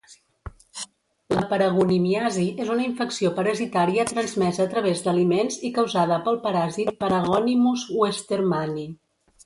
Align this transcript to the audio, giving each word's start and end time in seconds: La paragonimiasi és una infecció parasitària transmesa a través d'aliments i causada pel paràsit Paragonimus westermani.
La 1.33 1.43
paragonimiasi 1.51 2.47
és 2.65 2.71
una 2.77 2.87
infecció 2.87 3.33
parasitària 3.41 4.07
transmesa 4.15 4.67
a 4.67 4.73
través 4.75 5.07
d'aliments 5.07 5.61
i 5.71 5.75
causada 5.79 6.21
pel 6.27 6.45
paràsit 6.49 6.95
Paragonimus 7.05 7.89
westermani. 8.03 8.93